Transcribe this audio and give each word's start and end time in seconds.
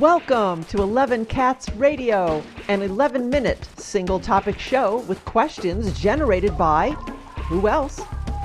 Welcome 0.00 0.64
to 0.64 0.82
11 0.82 1.26
Cats 1.26 1.70
Radio, 1.76 2.42
an 2.66 2.82
11 2.82 3.30
minute 3.30 3.68
single 3.76 4.18
topic 4.18 4.58
show 4.58 4.98
with 5.02 5.24
questions 5.24 5.96
generated 6.00 6.58
by 6.58 6.90
who 7.46 7.68
else? 7.68 8.00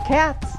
Cats. 0.06 0.56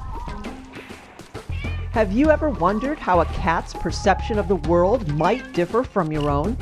Have 1.93 2.11
you 2.11 2.29
ever 2.29 2.49
wondered 2.49 2.99
how 2.99 3.21
a 3.21 3.25
cat's 3.27 3.73
perception 3.73 4.37
of 4.37 4.49
the 4.49 4.57
world 4.57 5.07
might 5.13 5.53
differ 5.53 5.85
from 5.85 6.11
your 6.11 6.29
own? 6.29 6.57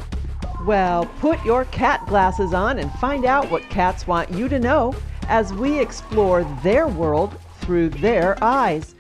Well, 0.64 1.08
put 1.20 1.44
your 1.44 1.66
cat 1.66 2.06
glasses 2.06 2.54
on 2.54 2.78
and 2.78 2.92
find 3.00 3.26
out 3.26 3.50
what 3.50 3.68
cats 3.72 4.06
want 4.06 4.30
you 4.30 4.48
to 4.48 4.60
know 4.60 4.94
as 5.28 5.54
we 5.54 5.80
explore 5.80 6.44
their 6.62 6.88
world 6.88 7.36
through 7.62 7.90
their 7.90 8.38
eyes. 8.44 8.94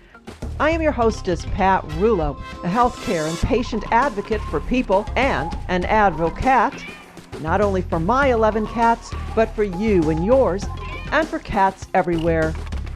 I 0.60 0.71
am 0.71 0.82
your 0.82 0.91
hostess, 0.91 1.46
Pat 1.54 1.88
Rulo, 2.00 2.38
a 2.66 2.68
healthcare 2.68 3.30
and 3.30 3.38
patient 3.38 3.86
advocate 3.92 4.42
for 4.52 4.60
people 4.60 5.06
and 5.15 5.57
an 5.70 5.86
advocate, 5.86 6.84
not 7.39 7.61
only 7.61 7.82
for 7.82 7.97
my 7.97 8.34
11 8.34 8.68
cats, 8.68 9.14
but 9.34 9.56
for 9.56 9.64
you 9.64 10.10
and 10.10 10.25
yours, 10.25 10.65
and 11.14 11.25
for 11.25 11.39
cats 11.39 11.87
everywhere. 11.93 12.54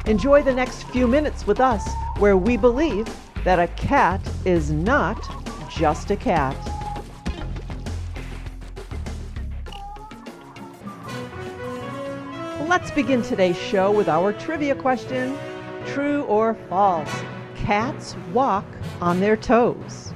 Enjoy 0.08 0.44
the 0.44 0.54
next 0.54 0.84
few 0.90 1.08
minutes 1.08 1.48
with 1.48 1.62
us, 1.62 1.88
where 2.18 2.36
we 2.36 2.58
believe 2.58 3.08
that 3.46 3.60
a 3.60 3.68
cat 3.78 4.20
is 4.44 4.70
not 4.70 5.18
just 5.70 6.12
a 6.12 6.18
cat. 6.18 6.58
Let's 12.68 12.92
begin 12.92 13.22
today's 13.22 13.58
show 13.58 13.90
with 13.90 14.10
our 14.10 14.34
trivia 14.34 14.76
question 14.76 15.38
True 15.86 16.24
or 16.24 16.56
false? 16.68 17.10
Cats 17.64 18.18
walk 18.34 18.66
on 19.00 19.22
their 19.22 19.38
toes. 19.38 20.14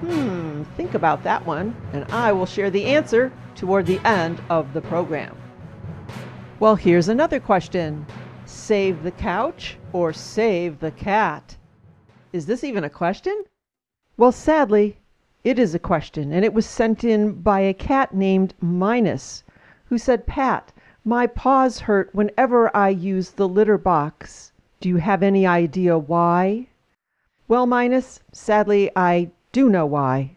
Hmm, 0.00 0.64
think 0.76 0.94
about 0.94 1.22
that 1.22 1.46
one, 1.46 1.76
and 1.92 2.04
I 2.06 2.32
will 2.32 2.44
share 2.44 2.70
the 2.70 2.86
answer 2.86 3.32
toward 3.54 3.86
the 3.86 4.00
end 4.04 4.40
of 4.50 4.72
the 4.72 4.80
program. 4.80 5.36
Well, 6.58 6.74
here's 6.74 7.08
another 7.08 7.38
question 7.38 8.04
Save 8.46 9.04
the 9.04 9.12
couch 9.12 9.78
or 9.92 10.12
save 10.12 10.80
the 10.80 10.90
cat? 10.90 11.56
Is 12.32 12.46
this 12.46 12.64
even 12.64 12.82
a 12.82 12.90
question? 12.90 13.44
Well, 14.16 14.32
sadly, 14.32 14.98
it 15.44 15.60
is 15.60 15.72
a 15.72 15.78
question, 15.78 16.32
and 16.32 16.44
it 16.44 16.52
was 16.52 16.66
sent 16.66 17.04
in 17.04 17.42
by 17.42 17.60
a 17.60 17.74
cat 17.74 18.12
named 18.12 18.54
Minus, 18.60 19.44
who 19.84 19.98
said, 19.98 20.26
Pat, 20.26 20.72
my 21.04 21.28
paws 21.28 21.78
hurt 21.78 22.12
whenever 22.12 22.76
I 22.76 22.88
use 22.88 23.30
the 23.30 23.48
litter 23.48 23.78
box. 23.78 24.50
Do 24.78 24.90
you 24.90 24.96
have 24.96 25.22
any 25.22 25.46
idea 25.46 25.96
why? 25.96 26.68
Well, 27.48 27.66
Minus, 27.66 28.20
sadly 28.32 28.90
I 28.94 29.30
do 29.50 29.70
know 29.70 29.86
why. 29.86 30.36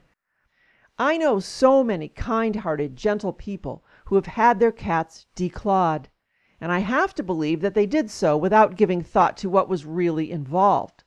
I 0.98 1.18
know 1.18 1.40
so 1.40 1.84
many 1.84 2.08
kind 2.08 2.56
hearted, 2.56 2.96
gentle 2.96 3.34
people 3.34 3.84
who 4.06 4.16
have 4.16 4.28
had 4.28 4.60
their 4.60 4.72
cats 4.72 5.26
declawed, 5.36 6.06
and 6.62 6.72
I 6.72 6.80
have 6.80 7.14
to 7.16 7.24
believe 7.24 7.62
that 7.62 7.74
they 7.74 7.86
did 7.86 8.10
so 8.10 8.38
without 8.38 8.76
giving 8.76 9.02
thought 9.02 9.36
to 9.38 9.50
what 9.50 9.70
was 9.70 9.86
really 9.86 10.32
involved. 10.32 11.04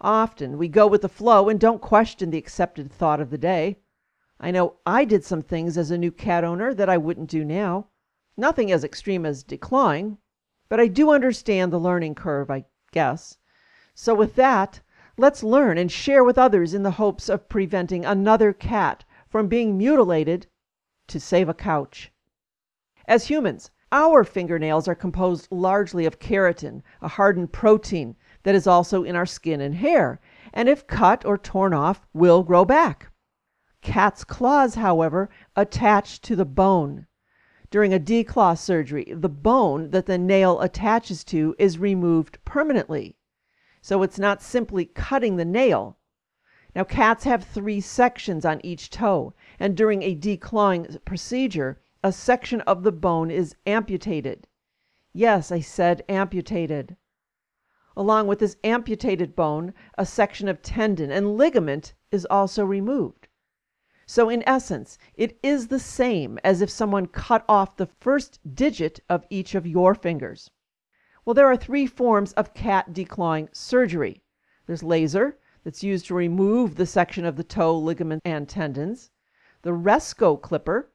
Often 0.00 0.58
we 0.58 0.68
go 0.68 0.86
with 0.86 1.02
the 1.02 1.08
flow 1.08 1.48
and 1.48 1.58
don't 1.58 1.80
question 1.80 2.30
the 2.30 2.38
accepted 2.38 2.92
thought 2.92 3.20
of 3.20 3.30
the 3.30 3.38
day. 3.38 3.78
I 4.38 4.50
know 4.50 4.74
I 4.84 5.06
did 5.06 5.24
some 5.24 5.42
things 5.42 5.78
as 5.78 5.90
a 5.90 5.98
new 5.98 6.12
cat 6.12 6.44
owner 6.44 6.74
that 6.74 6.90
I 6.90 6.98
wouldn't 6.98 7.30
do 7.30 7.42
now. 7.42 7.86
Nothing 8.36 8.70
as 8.70 8.84
extreme 8.84 9.24
as 9.24 9.42
declawing, 9.42 10.18
but 10.68 10.80
I 10.80 10.86
do 10.86 11.10
understand 11.10 11.72
the 11.72 11.78
learning 11.78 12.14
curve, 12.14 12.50
I 12.50 12.64
guess. 12.92 13.38
So 13.94 14.14
with 14.14 14.34
that, 14.36 14.80
let's 15.16 15.42
learn 15.42 15.78
and 15.78 15.90
share 15.90 16.24
with 16.24 16.38
others 16.38 16.74
in 16.74 16.82
the 16.82 16.92
hopes 16.92 17.28
of 17.28 17.48
preventing 17.48 18.04
another 18.04 18.52
cat 18.52 19.04
from 19.28 19.48
being 19.48 19.78
mutilated 19.78 20.46
to 21.08 21.20
save 21.20 21.48
a 21.48 21.54
couch. 21.54 22.12
As 23.06 23.28
humans, 23.28 23.70
our 23.92 24.24
fingernails 24.24 24.88
are 24.88 24.94
composed 24.94 25.46
largely 25.50 26.06
of 26.06 26.18
keratin, 26.18 26.82
a 27.00 27.08
hardened 27.08 27.52
protein 27.52 28.16
that 28.42 28.54
is 28.54 28.66
also 28.66 29.04
in 29.04 29.14
our 29.14 29.26
skin 29.26 29.60
and 29.60 29.76
hair, 29.76 30.20
and 30.52 30.68
if 30.68 30.86
cut 30.86 31.24
or 31.24 31.38
torn 31.38 31.72
off, 31.72 32.06
will 32.12 32.42
grow 32.42 32.64
back. 32.64 33.12
Cats' 33.82 34.24
claws, 34.24 34.74
however, 34.74 35.30
attach 35.54 36.20
to 36.22 36.34
the 36.34 36.44
bone. 36.44 37.06
During 37.70 37.92
a 37.92 37.98
declaw 37.98 38.56
surgery, 38.56 39.12
the 39.12 39.28
bone 39.28 39.90
that 39.90 40.06
the 40.06 40.18
nail 40.18 40.60
attaches 40.60 41.24
to 41.24 41.54
is 41.58 41.78
removed 41.78 42.38
permanently. 42.44 43.16
So 43.80 44.02
it's 44.02 44.18
not 44.18 44.42
simply 44.42 44.84
cutting 44.84 45.36
the 45.36 45.44
nail. 45.44 45.98
Now, 46.74 46.84
cats 46.84 47.24
have 47.24 47.42
three 47.42 47.80
sections 47.80 48.44
on 48.44 48.60
each 48.62 48.90
toe, 48.90 49.32
and 49.58 49.76
during 49.76 50.02
a 50.02 50.14
declawing 50.14 51.04
procedure, 51.04 51.80
a 52.04 52.12
section 52.12 52.60
of 52.62 52.82
the 52.82 52.92
bone 52.92 53.30
is 53.30 53.56
amputated. 53.66 54.46
Yes, 55.12 55.50
I 55.50 55.60
said 55.60 56.04
amputated. 56.08 56.96
Along 57.96 58.26
with 58.26 58.40
this 58.40 58.58
amputated 58.62 59.34
bone, 59.34 59.72
a 59.96 60.04
section 60.04 60.48
of 60.48 60.60
tendon 60.60 61.10
and 61.10 61.36
ligament 61.36 61.94
is 62.12 62.26
also 62.26 62.64
removed. 62.64 63.25
So, 64.06 64.28
in 64.28 64.42
essence, 64.48 64.98
it 65.14 65.38
is 65.42 65.66
the 65.66 65.80
same 65.80 66.38
as 66.44 66.62
if 66.62 66.70
someone 66.70 67.06
cut 67.06 67.44
off 67.48 67.76
the 67.76 67.86
first 67.86 68.38
digit 68.54 69.00
of 69.08 69.26
each 69.30 69.54
of 69.54 69.66
your 69.66 69.94
fingers. 69.94 70.50
Well, 71.24 71.34
there 71.34 71.50
are 71.50 71.56
three 71.56 71.86
forms 71.86 72.32
of 72.34 72.54
cat 72.54 72.92
declawing 72.92 73.48
surgery 73.52 74.22
there's 74.66 74.82
laser, 74.82 75.38
that's 75.62 75.82
used 75.82 76.06
to 76.06 76.14
remove 76.14 76.74
the 76.74 76.86
section 76.86 77.24
of 77.24 77.36
the 77.36 77.44
toe 77.44 77.76
ligament 77.76 78.22
and 78.24 78.48
tendons, 78.48 79.10
the 79.62 79.70
Resco 79.70 80.40
clipper. 80.40 80.90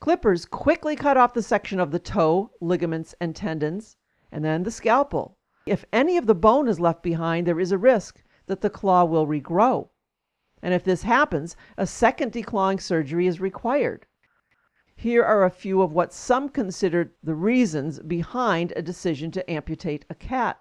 Clippers 0.00 0.44
quickly 0.44 0.94
cut 0.94 1.16
off 1.16 1.32
the 1.32 1.42
section 1.42 1.80
of 1.80 1.90
the 1.90 1.98
toe, 1.98 2.50
ligaments, 2.60 3.14
and 3.20 3.34
tendons, 3.34 3.96
and 4.30 4.44
then 4.44 4.62
the 4.62 4.70
scalpel. 4.70 5.38
If 5.66 5.84
any 5.92 6.18
of 6.18 6.26
the 6.26 6.34
bone 6.34 6.68
is 6.68 6.80
left 6.80 7.02
behind, 7.02 7.46
there 7.46 7.60
is 7.60 7.72
a 7.72 7.78
risk 7.78 8.22
that 8.46 8.60
the 8.60 8.70
claw 8.70 9.04
will 9.04 9.26
regrow 9.26 9.88
and 10.64 10.72
if 10.72 10.82
this 10.82 11.02
happens, 11.02 11.56
a 11.76 11.86
second 11.86 12.32
declawing 12.32 12.80
surgery 12.80 13.26
is 13.26 13.38
required. 13.38 14.06
Here 14.96 15.22
are 15.22 15.44
a 15.44 15.50
few 15.50 15.82
of 15.82 15.92
what 15.92 16.10
some 16.10 16.48
consider 16.48 17.12
the 17.22 17.34
reasons 17.34 17.98
behind 17.98 18.72
a 18.74 18.80
decision 18.80 19.30
to 19.32 19.50
amputate 19.50 20.06
a 20.08 20.14
cat. 20.14 20.58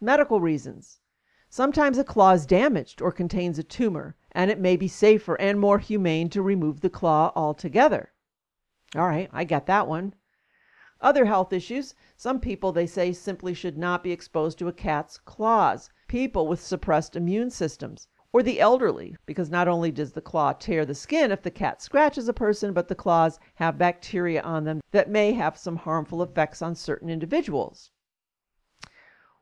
Medical 0.00 0.40
reasons. 0.40 1.00
Sometimes 1.50 1.98
a 1.98 2.04
claw 2.04 2.32
is 2.32 2.46
damaged 2.46 3.02
or 3.02 3.12
contains 3.12 3.58
a 3.58 3.62
tumor, 3.62 4.16
and 4.32 4.50
it 4.50 4.58
may 4.58 4.78
be 4.78 4.88
safer 4.88 5.38
and 5.38 5.60
more 5.60 5.78
humane 5.78 6.30
to 6.30 6.40
remove 6.40 6.80
the 6.80 6.88
claw 6.88 7.32
altogether. 7.36 8.14
All 8.94 9.08
right, 9.08 9.28
I 9.30 9.44
get 9.44 9.66
that 9.66 9.86
one. 9.86 10.14
Other 11.02 11.26
health 11.26 11.52
issues. 11.52 11.94
Some 12.16 12.40
people, 12.40 12.72
they 12.72 12.86
say, 12.86 13.12
simply 13.12 13.52
should 13.52 13.76
not 13.76 14.02
be 14.02 14.12
exposed 14.12 14.58
to 14.60 14.68
a 14.68 14.72
cat's 14.72 15.18
claws. 15.18 15.90
People 16.08 16.48
with 16.48 16.62
suppressed 16.62 17.14
immune 17.14 17.50
systems 17.50 18.08
or 18.36 18.42
the 18.42 18.60
elderly, 18.60 19.16
because 19.24 19.48
not 19.48 19.66
only 19.66 19.90
does 19.90 20.12
the 20.12 20.20
claw 20.20 20.52
tear 20.52 20.84
the 20.84 20.94
skin 20.94 21.32
if 21.32 21.40
the 21.40 21.50
cat 21.50 21.80
scratches 21.80 22.28
a 22.28 22.34
person, 22.34 22.74
but 22.74 22.86
the 22.86 22.94
claws 22.94 23.40
have 23.54 23.78
bacteria 23.78 24.42
on 24.42 24.62
them 24.62 24.78
that 24.90 25.08
may 25.08 25.32
have 25.32 25.56
some 25.56 25.76
harmful 25.76 26.22
effects 26.22 26.60
on 26.60 26.74
certain 26.74 27.08
individuals. 27.08 27.90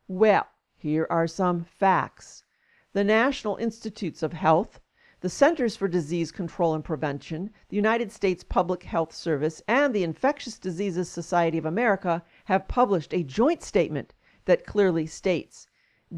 Well, 0.06 0.46
here 0.76 1.08
are 1.10 1.26
some 1.26 1.64
facts. 1.64 2.44
The 2.92 3.02
National 3.02 3.56
Institutes 3.56 4.22
of 4.22 4.32
Health, 4.32 4.78
the 5.22 5.28
Centers 5.28 5.74
for 5.74 5.88
Disease 5.88 6.30
Control 6.30 6.72
and 6.72 6.84
Prevention, 6.84 7.50
the 7.70 7.76
United 7.76 8.12
States 8.12 8.44
Public 8.44 8.84
Health 8.84 9.12
Service, 9.12 9.60
and 9.66 9.92
the 9.92 10.04
Infectious 10.04 10.56
Diseases 10.56 11.10
Society 11.10 11.58
of 11.58 11.66
America 11.66 12.22
have 12.44 12.68
published 12.68 13.12
a 13.12 13.24
joint 13.24 13.60
statement 13.60 14.14
that 14.44 14.64
clearly 14.64 15.04
states 15.04 15.66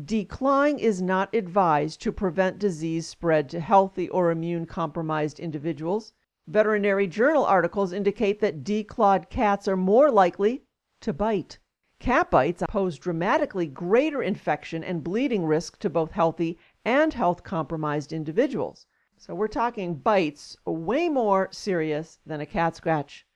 Declawing 0.04 0.78
is 0.78 1.00
not 1.00 1.34
advised 1.34 2.02
to 2.02 2.12
prevent 2.12 2.58
disease 2.58 3.06
spread 3.06 3.48
to 3.48 3.60
healthy 3.60 4.10
or 4.10 4.31
immune 4.31 4.66
compromised 4.66 5.40
individuals. 5.40 6.12
Veterinary 6.46 7.06
journal 7.06 7.46
articles 7.46 7.94
indicate 7.94 8.38
that 8.40 8.62
declawed 8.62 9.31
cats 9.31 9.66
are 9.66 9.76
more 9.76 10.10
likely 10.10 10.64
to 11.00 11.14
bite. 11.14 11.58
Cat 11.98 12.31
bites 12.31 12.62
pose 12.69 12.98
dramatically 12.98 13.66
greater 13.66 14.22
infection 14.22 14.84
and 14.84 15.02
bleeding 15.02 15.46
risk 15.46 15.78
to 15.78 15.88
both 15.88 16.10
healthy 16.10 16.58
and 16.84 17.14
health 17.14 17.42
compromised 17.42 18.12
individuals. 18.12 18.87
So 19.16 19.34
we're 19.34 19.49
talking 19.49 19.94
bites 19.94 20.58
way 20.66 21.08
more 21.08 21.49
serious 21.52 22.19
than 22.26 22.42
a 22.42 22.46
cat 22.46 22.76
scratch. 22.76 23.26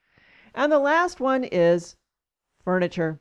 And 0.54 0.70
the 0.70 0.78
last 0.78 1.20
one 1.20 1.44
is 1.44 1.96
furniture. 2.62 3.18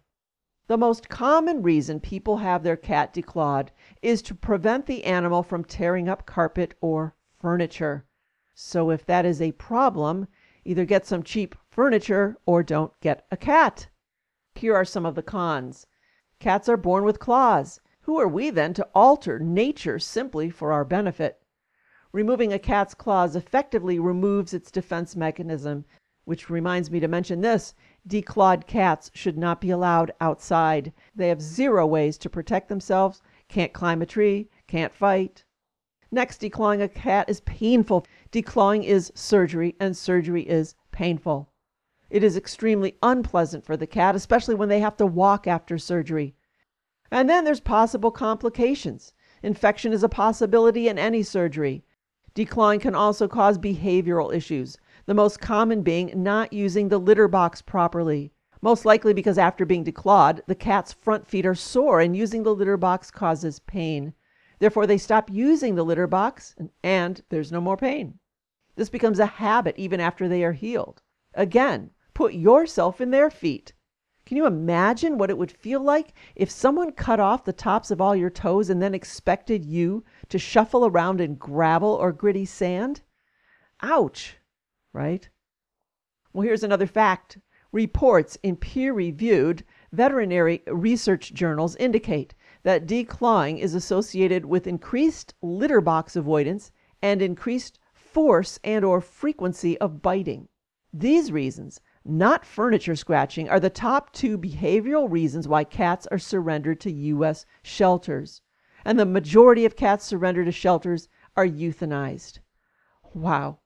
The 0.69 0.77
most 0.77 1.09
common 1.09 1.63
reason 1.63 1.99
people 1.99 2.37
have 2.37 2.61
their 2.61 2.77
cat 2.77 3.11
declawed 3.11 3.69
is 4.03 4.21
to 4.21 4.35
prevent 4.35 4.85
the 4.85 5.03
animal 5.03 5.41
from 5.41 5.63
tearing 5.63 6.07
up 6.07 6.27
carpet 6.27 6.75
or 6.79 7.15
furniture. 7.39 8.05
So 8.53 8.91
if 8.91 9.03
that 9.07 9.25
is 9.25 9.41
a 9.41 9.53
problem, 9.53 10.27
either 10.63 10.85
get 10.85 11.07
some 11.07 11.23
cheap 11.23 11.55
furniture 11.71 12.37
or 12.45 12.61
don't 12.61 12.93
get 13.01 13.25
a 13.31 13.35
cat. 13.35 13.87
Here 14.53 14.75
are 14.75 14.85
some 14.85 15.07
of 15.07 15.15
the 15.15 15.23
cons. 15.23 15.87
Cats 16.37 16.69
are 16.69 16.77
born 16.77 17.03
with 17.03 17.17
claws. 17.17 17.81
Who 18.01 18.19
are 18.19 18.27
we 18.27 18.51
then 18.51 18.75
to 18.75 18.87
alter 18.93 19.39
nature 19.39 19.97
simply 19.97 20.51
for 20.51 20.71
our 20.71 20.85
benefit? 20.85 21.41
Removing 22.11 22.53
a 22.53 22.59
cat's 22.59 22.93
claws 22.93 23.35
effectively 23.35 23.97
removes 23.97 24.53
its 24.53 24.69
defense 24.69 25.15
mechanism, 25.15 25.85
which 26.25 26.47
reminds 26.47 26.91
me 26.91 26.99
to 26.99 27.07
mention 27.07 27.41
this 27.41 27.73
declawed 28.07 28.67
cats 28.67 29.11
should 29.13 29.37
not 29.37 29.61
be 29.61 29.69
allowed 29.69 30.11
outside. 30.21 30.93
They 31.15 31.29
have 31.29 31.41
zero 31.41 31.85
ways 31.85 32.17
to 32.19 32.29
protect 32.29 32.69
themselves, 32.69 33.21
can't 33.47 33.73
climb 33.73 34.01
a 34.01 34.05
tree, 34.05 34.49
can't 34.67 34.93
fight. 34.93 35.43
Next, 36.11 36.41
declawing 36.41 36.81
a 36.81 36.87
cat 36.87 37.29
is 37.29 37.41
painful. 37.41 38.05
Declawing 38.31 38.83
is 38.83 39.11
surgery, 39.13 39.75
and 39.79 39.95
surgery 39.95 40.43
is 40.43 40.75
painful. 40.91 41.51
It 42.09 42.23
is 42.23 42.35
extremely 42.35 42.97
unpleasant 43.03 43.63
for 43.63 43.77
the 43.77 43.85
cat, 43.85 44.15
especially 44.15 44.55
when 44.55 44.69
they 44.69 44.79
have 44.79 44.97
to 44.97 45.05
walk 45.05 45.45
after 45.45 45.77
surgery. 45.77 46.35
And 47.11 47.29
then 47.29 47.43
there's 47.43 47.59
possible 47.59 48.11
complications. 48.11 49.13
Infection 49.43 49.93
is 49.93 50.03
a 50.03 50.09
possibility 50.09 50.87
in 50.87 50.97
any 50.97 51.21
surgery. 51.21 51.83
Declawing 52.33 52.81
can 52.81 52.95
also 52.95 53.27
cause 53.27 53.57
behavioral 53.57 54.33
issues, 54.33 54.77
the 55.09 55.15
most 55.15 55.39
common 55.39 55.81
being 55.81 56.11
not 56.15 56.53
using 56.53 56.87
the 56.87 56.99
litter 56.99 57.27
box 57.27 57.63
properly. 57.63 58.31
Most 58.61 58.85
likely 58.85 59.11
because 59.11 59.39
after 59.39 59.65
being 59.65 59.83
declawed, 59.83 60.41
the 60.45 60.53
cat's 60.53 60.93
front 60.93 61.25
feet 61.25 61.47
are 61.47 61.55
sore 61.55 61.99
and 61.99 62.15
using 62.15 62.43
the 62.43 62.53
litter 62.53 62.77
box 62.77 63.09
causes 63.09 63.57
pain. 63.57 64.13
Therefore, 64.59 64.85
they 64.85 64.99
stop 64.99 65.31
using 65.31 65.73
the 65.73 65.83
litter 65.83 66.05
box 66.05 66.53
and, 66.59 66.69
and 66.83 67.23
there's 67.29 67.51
no 67.51 67.59
more 67.59 67.75
pain. 67.75 68.19
This 68.75 68.91
becomes 68.91 69.17
a 69.17 69.25
habit 69.25 69.73
even 69.79 69.99
after 69.99 70.27
they 70.27 70.43
are 70.43 70.53
healed. 70.53 71.01
Again, 71.33 71.89
put 72.13 72.35
yourself 72.35 73.01
in 73.01 73.09
their 73.09 73.31
feet. 73.31 73.73
Can 74.27 74.37
you 74.37 74.45
imagine 74.45 75.17
what 75.17 75.31
it 75.31 75.39
would 75.39 75.51
feel 75.51 75.81
like 75.81 76.13
if 76.35 76.51
someone 76.51 76.91
cut 76.91 77.19
off 77.19 77.45
the 77.45 77.51
tops 77.51 77.89
of 77.89 77.99
all 77.99 78.15
your 78.15 78.29
toes 78.29 78.69
and 78.69 78.79
then 78.79 78.93
expected 78.93 79.65
you 79.65 80.05
to 80.27 80.37
shuffle 80.37 80.85
around 80.85 81.19
in 81.19 81.33
gravel 81.33 81.95
or 81.95 82.11
gritty 82.11 82.45
sand? 82.45 83.01
Ouch, 83.81 84.35
right? 84.93 85.29
Well, 86.33 86.43
here's 86.43 86.63
another 86.63 86.87
fact. 86.87 87.37
Reports 87.71 88.37
in 88.41 88.55
peer 88.55 88.93
reviewed 88.93 89.63
veterinary 89.91 90.63
research 90.67 91.33
journals 91.33 91.75
indicate 91.75 92.33
that 92.63 92.87
declawing 92.87 93.59
is 93.59 93.75
associated 93.75 94.45
with 94.45 94.67
increased 94.67 95.33
litter 95.41 95.81
box 95.81 96.15
avoidance 96.15 96.71
and 97.01 97.21
increased 97.21 97.79
force 97.93 98.59
and 98.63 98.83
or 98.83 99.01
frequency 99.01 99.77
of 99.79 100.01
biting. 100.01 100.47
These 100.91 101.31
reasons 101.31 101.79
not 102.05 102.45
furniture 102.45 102.95
scratching, 102.95 103.49
are 103.49 103.59
the 103.59 103.69
top 103.69 104.11
two 104.13 104.37
behavioral 104.37 105.11
reasons 105.11 105.47
why 105.47 105.63
cats 105.63 106.07
are 106.07 106.17
surrendered 106.17 106.79
to 106.81 106.91
U.S. 106.91 107.45
shelters. 107.61 108.41
And 108.85 108.97
the 108.97 109.05
majority 109.05 109.65
of 109.65 109.75
cats 109.75 110.05
surrendered 110.05 110.45
to 110.45 110.51
shelters 110.51 111.09
are 111.35 111.45
euthanized. 111.45 112.39
Wow, 113.13 113.59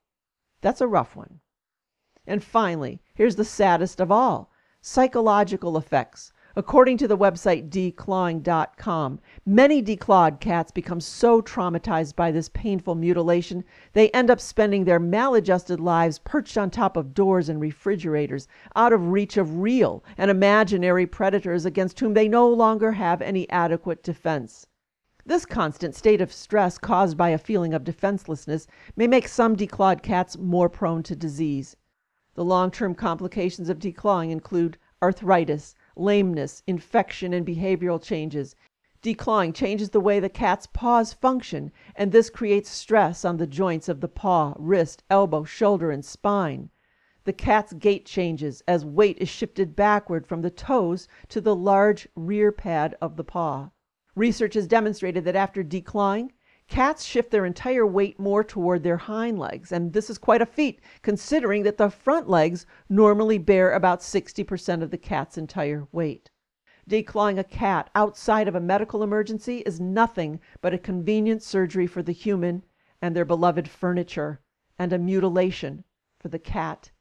that's 0.63 0.81
a 0.81 0.88
rough 0.88 1.15
one. 1.15 1.42
And 2.25 2.44
finally, 2.44 3.01
here's 3.13 3.36
the 3.36 3.45
saddest 3.45 4.00
of 4.00 4.12
all 4.12 4.50
psychological 4.81 5.77
effects. 5.77 6.33
According 6.56 6.98
to 6.98 7.07
the 7.07 7.18
website 7.18 7.69
declawing.com, 7.69 9.19
many 9.45 9.81
declawed 9.81 10.39
cats 10.39 10.71
become 10.71 11.01
so 11.01 11.42
traumatized 11.42 12.15
by 12.15 12.31
this 12.31 12.50
painful 12.50 12.95
mutilation, 12.95 13.63
they 13.94 14.10
end 14.12 14.30
up 14.30 14.39
spending 14.39 14.86
their 14.86 15.00
maladjusted 15.00 15.80
lives 15.80 16.19
perched 16.19 16.57
on 16.57 16.69
top 16.69 16.95
of 16.95 17.13
doors 17.13 17.50
and 17.50 17.60
refrigerators, 17.60 18.48
out 18.75 18.94
of 18.94 19.12
reach 19.12 19.36
of 19.36 19.62
real 19.62 20.04
and 20.18 20.31
imaginary 20.31 21.07
predators 21.07 21.65
against 21.65 22.00
whom 22.00 22.13
they 22.13 22.27
no 22.27 22.48
longer 22.48 22.94
have 22.94 23.21
any 23.21 23.50
adequate 23.50 24.04
defense. 24.04 24.68
This 25.25 25.45
constant 25.45 25.95
state 25.95 26.19
of 26.19 26.33
stress 26.33 26.77
caused 26.77 27.15
by 27.15 27.29
a 27.29 27.37
feeling 27.37 27.73
of 27.73 27.85
defenselessness 27.85 28.67
may 28.97 29.07
make 29.07 29.29
some 29.29 29.55
declawed 29.55 30.03
cats 30.03 30.37
more 30.37 30.67
prone 30.67 31.01
to 31.03 31.15
disease. 31.15 31.77
The 32.33 32.43
long 32.43 32.71
term 32.71 32.93
complications 32.93 33.69
of 33.69 33.79
declawing 33.79 34.31
include 34.31 34.77
arthritis, 35.01 35.75
lameness, 35.95 36.61
infection, 36.67 37.31
and 37.31 37.45
behavioral 37.45 38.03
changes. 38.03 38.53
Declawing 39.01 39.53
changes 39.53 39.91
the 39.91 40.01
way 40.01 40.19
the 40.19 40.27
cat's 40.27 40.67
paws 40.67 41.13
function, 41.13 41.71
and 41.95 42.11
this 42.11 42.29
creates 42.29 42.69
stress 42.69 43.23
on 43.23 43.37
the 43.37 43.47
joints 43.47 43.87
of 43.87 44.01
the 44.01 44.09
paw, 44.09 44.53
wrist, 44.57 45.05
elbow, 45.09 45.45
shoulder, 45.45 45.89
and 45.89 46.03
spine. 46.03 46.69
The 47.23 47.31
cat's 47.31 47.71
gait 47.71 48.05
changes 48.05 48.61
as 48.67 48.83
weight 48.83 49.17
is 49.19 49.29
shifted 49.29 49.73
backward 49.73 50.27
from 50.27 50.41
the 50.41 50.51
toes 50.51 51.07
to 51.29 51.39
the 51.39 51.55
large 51.55 52.09
rear 52.13 52.51
pad 52.51 52.97
of 53.01 53.15
the 53.15 53.23
paw. 53.23 53.69
Research 54.15 54.54
has 54.54 54.68
demonstrated 54.68 55.25
that 55.25 55.36
after 55.36 55.63
declawing, 55.63 56.30
Cats 56.69 57.04
shift 57.04 57.30
their 57.30 57.45
entire 57.45 57.86
weight 57.86 58.18
more 58.18 58.44
toward 58.44 58.83
their 58.83 58.95
hind 58.95 59.38
legs, 59.38 59.71
and 59.71 59.92
this 59.92 60.10
is 60.10 60.18
quite 60.18 60.42
a 60.42 60.45
feat 60.45 60.80
considering 61.01 61.63
that 61.63 61.77
the 61.77 61.89
front 61.89 62.30
legs 62.30 62.65
normally 62.88 63.38
bear 63.38 63.74
about 63.74 64.00
60% 64.00 64.81
of 64.81 64.89
the 64.89 64.98
cat's 64.98 65.38
entire 65.38 65.88
weight. 65.92 66.31
Declawing 66.89 67.38
a 67.38 67.44
cat 67.44 67.89
outside 67.95 68.48
of 68.48 68.56
a 68.56 68.62
medical 68.62 69.04
emergency 69.04 69.57
is 69.60 69.81
nothing 69.81 70.39
but 70.62 70.74
a 70.74 70.77
convenient 70.77 71.44
surgery 71.44 71.86
for 71.86 72.01
the 72.01 72.13
human 72.13 72.63
and 73.01 73.13
their 73.13 73.25
beloved 73.25 73.69
furniture, 73.69 74.39
and 74.80 74.94
a 74.94 74.98
mutilation 74.98 75.83
for 76.18 76.30
the 76.30 76.39
cat. 76.39 76.92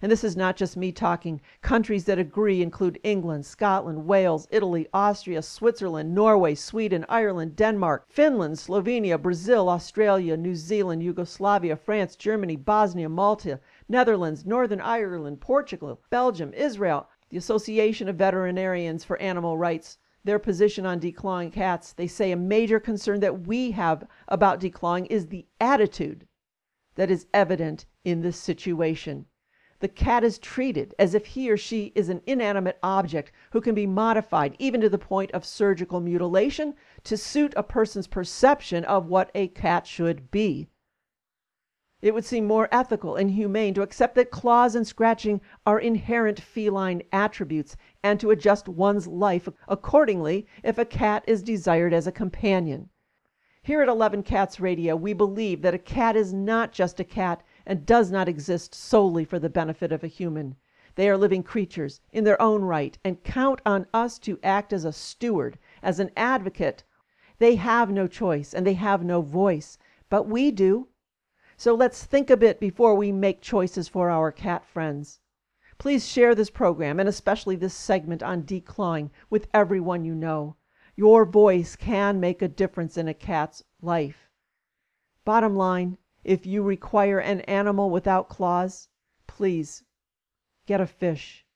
And 0.00 0.12
this 0.12 0.22
is 0.22 0.36
not 0.36 0.56
just 0.56 0.76
me 0.76 0.92
talking. 0.92 1.40
Countries 1.60 2.04
that 2.04 2.20
agree 2.20 2.62
include 2.62 3.00
England, 3.02 3.44
Scotland, 3.44 4.06
Wales, 4.06 4.46
Italy, 4.52 4.86
Austria, 4.94 5.42
Switzerland, 5.42 6.14
Norway, 6.14 6.54
Sweden, 6.54 7.04
Ireland, 7.08 7.56
Denmark, 7.56 8.06
Finland, 8.08 8.58
Slovenia, 8.58 9.20
Brazil, 9.20 9.68
Australia, 9.68 10.36
New 10.36 10.54
Zealand, 10.54 11.02
Yugoslavia, 11.02 11.74
France, 11.74 12.14
Germany, 12.14 12.54
Bosnia, 12.54 13.08
Malta, 13.08 13.58
Netherlands, 13.88 14.46
Northern 14.46 14.80
Ireland, 14.80 15.40
Portugal, 15.40 16.00
Belgium, 16.10 16.52
Israel, 16.52 17.08
the 17.30 17.36
Association 17.36 18.08
of 18.08 18.16
Veterinarians 18.16 19.02
for 19.02 19.20
Animal 19.20 19.58
Rights. 19.58 19.98
Their 20.22 20.38
position 20.38 20.86
on 20.86 21.00
declawing 21.00 21.52
cats, 21.52 21.92
they 21.92 22.06
say 22.06 22.30
a 22.30 22.36
major 22.36 22.78
concern 22.78 23.18
that 23.20 23.46
we 23.46 23.72
have 23.72 24.06
about 24.28 24.60
declawing 24.60 25.06
is 25.10 25.26
the 25.26 25.46
attitude 25.60 26.26
that 26.94 27.10
is 27.10 27.26
evident 27.34 27.86
in 28.04 28.20
this 28.20 28.36
situation. 28.36 29.26
The 29.80 29.88
cat 29.88 30.24
is 30.24 30.40
treated 30.40 30.92
as 30.98 31.14
if 31.14 31.26
he 31.26 31.48
or 31.50 31.56
she 31.56 31.92
is 31.94 32.08
an 32.08 32.20
inanimate 32.26 32.80
object 32.82 33.30
who 33.52 33.60
can 33.60 33.76
be 33.76 33.86
modified 33.86 34.56
even 34.58 34.80
to 34.80 34.88
the 34.88 34.98
point 34.98 35.30
of 35.30 35.44
surgical 35.44 36.00
mutilation 36.00 36.74
to 37.04 37.16
suit 37.16 37.54
a 37.56 37.62
person's 37.62 38.08
perception 38.08 38.84
of 38.84 39.06
what 39.06 39.30
a 39.36 39.46
cat 39.46 39.86
should 39.86 40.32
be. 40.32 40.68
It 42.02 42.12
would 42.12 42.24
seem 42.24 42.44
more 42.44 42.68
ethical 42.72 43.14
and 43.14 43.30
humane 43.30 43.74
to 43.74 43.82
accept 43.82 44.16
that 44.16 44.32
claws 44.32 44.74
and 44.74 44.86
scratching 44.86 45.40
are 45.64 45.78
inherent 45.78 46.40
feline 46.40 47.02
attributes 47.12 47.76
and 48.02 48.18
to 48.18 48.30
adjust 48.30 48.68
one's 48.68 49.06
life 49.06 49.48
accordingly 49.68 50.46
if 50.64 50.78
a 50.78 50.84
cat 50.84 51.22
is 51.26 51.42
desired 51.42 51.92
as 51.92 52.06
a 52.06 52.12
companion. 52.12 52.88
Here 53.62 53.82
at 53.82 53.88
11 53.88 54.22
Cats 54.22 54.58
Radio, 54.58 54.96
we 54.96 55.12
believe 55.12 55.62
that 55.62 55.74
a 55.74 55.78
cat 55.78 56.16
is 56.16 56.32
not 56.32 56.72
just 56.72 56.98
a 56.98 57.04
cat 57.04 57.42
and 57.68 57.84
does 57.84 58.10
not 58.10 58.28
exist 58.28 58.74
solely 58.74 59.26
for 59.26 59.38
the 59.38 59.50
benefit 59.50 59.92
of 59.92 60.02
a 60.02 60.08
human. 60.08 60.56
They 60.94 61.08
are 61.08 61.18
living 61.18 61.42
creatures 61.42 62.00
in 62.10 62.24
their 62.24 62.40
own 62.40 62.62
right 62.62 62.98
and 63.04 63.22
count 63.22 63.60
on 63.66 63.86
us 63.92 64.18
to 64.20 64.40
act 64.42 64.72
as 64.72 64.86
a 64.86 64.92
steward, 64.92 65.58
as 65.82 66.00
an 66.00 66.10
advocate. 66.16 66.82
They 67.38 67.56
have 67.56 67.90
no 67.90 68.06
choice 68.06 68.54
and 68.54 68.66
they 68.66 68.72
have 68.72 69.04
no 69.04 69.20
voice, 69.20 69.76
but 70.08 70.26
we 70.26 70.50
do. 70.50 70.88
So 71.58 71.74
let's 71.74 72.04
think 72.04 72.30
a 72.30 72.38
bit 72.38 72.58
before 72.58 72.94
we 72.94 73.12
make 73.12 73.42
choices 73.42 73.86
for 73.86 74.08
our 74.08 74.32
cat 74.32 74.64
friends. 74.64 75.20
Please 75.76 76.08
share 76.08 76.34
this 76.34 76.50
program 76.50 76.98
and 76.98 77.08
especially 77.08 77.54
this 77.54 77.74
segment 77.74 78.22
on 78.22 78.44
declawing 78.44 79.10
with 79.28 79.46
everyone 79.52 80.06
you 80.06 80.14
know. 80.14 80.56
Your 80.96 81.26
voice 81.26 81.76
can 81.76 82.18
make 82.18 82.40
a 82.40 82.48
difference 82.48 82.96
in 82.96 83.06
a 83.06 83.14
cat's 83.14 83.62
life. 83.82 84.30
Bottom 85.24 85.54
line, 85.54 85.98
if 86.28 86.44
you 86.44 86.62
require 86.62 87.20
an 87.20 87.40
animal 87.42 87.88
without 87.88 88.28
claws, 88.28 88.86
please 89.26 89.82
get 90.66 90.78
a 90.78 90.86
fish. 90.86 91.46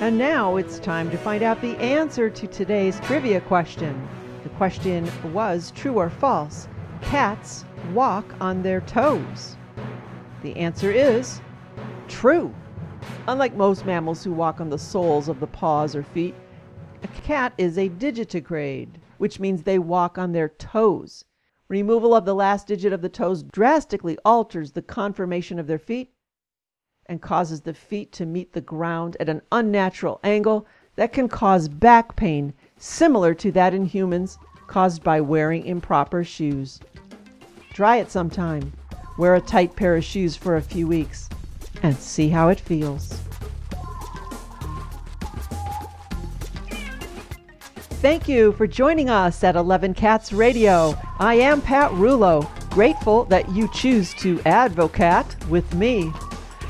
And 0.00 0.16
now 0.16 0.56
it's 0.56 0.78
time 0.78 1.10
to 1.10 1.18
find 1.18 1.42
out 1.42 1.60
the 1.60 1.76
answer 1.76 2.30
to 2.30 2.46
today's 2.46 2.98
trivia 3.00 3.42
question. 3.42 4.08
The 4.44 4.48
question 4.50 5.10
was 5.34 5.70
true 5.72 5.98
or 5.98 6.08
false? 6.08 6.68
Cats 7.02 7.66
walk 7.92 8.24
on 8.40 8.62
their 8.62 8.80
toes. 8.80 9.58
The 10.42 10.56
answer 10.56 10.90
is 10.90 11.42
true. 12.08 12.54
Unlike 13.28 13.56
most 13.56 13.84
mammals 13.84 14.24
who 14.24 14.32
walk 14.32 14.58
on 14.58 14.70
the 14.70 14.78
soles 14.78 15.28
of 15.28 15.38
the 15.38 15.46
paws 15.46 15.94
or 15.94 16.02
feet, 16.02 16.34
a 17.02 17.08
cat 17.08 17.52
is 17.58 17.76
a 17.76 17.90
digitigrade 17.90 18.88
which 19.18 19.40
means 19.40 19.62
they 19.62 19.78
walk 19.78 20.18
on 20.18 20.32
their 20.32 20.48
toes. 20.48 21.24
Removal 21.68 22.14
of 22.14 22.24
the 22.24 22.34
last 22.34 22.66
digit 22.66 22.92
of 22.92 23.02
the 23.02 23.08
toes 23.08 23.42
drastically 23.42 24.18
alters 24.24 24.72
the 24.72 24.82
conformation 24.82 25.58
of 25.58 25.66
their 25.66 25.78
feet 25.78 26.12
and 27.06 27.22
causes 27.22 27.62
the 27.62 27.74
feet 27.74 28.12
to 28.12 28.26
meet 28.26 28.52
the 28.52 28.60
ground 28.60 29.16
at 29.20 29.28
an 29.28 29.42
unnatural 29.52 30.20
angle 30.22 30.66
that 30.96 31.12
can 31.12 31.28
cause 31.28 31.68
back 31.68 32.16
pain 32.16 32.52
similar 32.76 33.34
to 33.34 33.50
that 33.52 33.74
in 33.74 33.84
humans 33.84 34.38
caused 34.66 35.02
by 35.02 35.20
wearing 35.20 35.64
improper 35.66 36.24
shoes. 36.24 36.80
Try 37.72 37.96
it 37.96 38.10
sometime. 38.10 38.72
Wear 39.18 39.34
a 39.34 39.40
tight 39.40 39.76
pair 39.76 39.96
of 39.96 40.04
shoes 40.04 40.36
for 40.36 40.56
a 40.56 40.62
few 40.62 40.86
weeks 40.86 41.28
and 41.82 41.96
see 41.96 42.28
how 42.28 42.48
it 42.48 42.60
feels. 42.60 43.20
Thank 48.04 48.28
you 48.28 48.52
for 48.52 48.66
joining 48.66 49.08
us 49.08 49.42
at 49.44 49.56
11 49.56 49.94
Cats 49.94 50.30
Radio. 50.30 50.94
I 51.18 51.36
am 51.36 51.62
Pat 51.62 51.90
Rulo, 51.92 52.46
grateful 52.68 53.24
that 53.24 53.48
you 53.48 53.66
choose 53.72 54.12
to 54.16 54.38
advocate 54.42 55.42
with 55.48 55.74
me. 55.74 56.12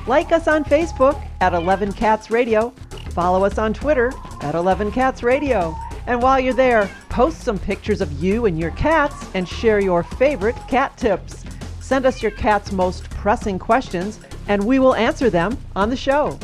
Like 0.06 0.30
us 0.30 0.46
on 0.46 0.64
Facebook 0.64 1.20
at 1.40 1.52
11 1.52 1.94
Cats 1.94 2.30
Radio. 2.30 2.70
Follow 3.10 3.44
us 3.44 3.58
on 3.58 3.74
Twitter 3.74 4.12
at 4.42 4.54
11 4.54 4.92
Cats 4.92 5.24
Radio. 5.24 5.76
And 6.06 6.22
while 6.22 6.38
you're 6.38 6.54
there, 6.54 6.88
post 7.08 7.40
some 7.40 7.58
pictures 7.58 8.00
of 8.00 8.12
you 8.22 8.46
and 8.46 8.56
your 8.56 8.70
cats 8.70 9.26
and 9.34 9.48
share 9.48 9.80
your 9.80 10.04
favorite 10.04 10.54
cat 10.68 10.96
tips. 10.96 11.42
Send 11.80 12.06
us 12.06 12.22
your 12.22 12.30
cat's 12.30 12.70
most 12.70 13.10
pressing 13.10 13.58
questions 13.58 14.20
and 14.46 14.64
we 14.64 14.78
will 14.78 14.94
answer 14.94 15.30
them 15.30 15.58
on 15.74 15.90
the 15.90 15.96
show. 15.96 16.38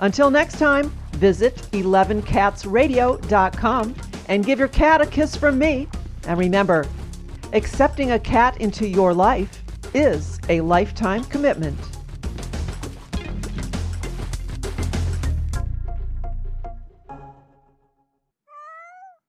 Until 0.00 0.32
next 0.32 0.58
time, 0.58 0.90
visit 1.12 1.54
11catsradio.com 1.70 3.94
and 4.28 4.44
give 4.44 4.58
your 4.58 4.68
cat 4.68 5.00
a 5.00 5.06
kiss 5.06 5.36
from 5.36 5.58
me. 5.58 5.88
And 6.26 6.38
remember, 6.38 6.86
accepting 7.52 8.12
a 8.12 8.18
cat 8.18 8.60
into 8.60 8.86
your 8.86 9.14
life 9.14 9.62
is 9.94 10.38
a 10.48 10.60
lifetime 10.60 11.24
commitment. 11.24 11.78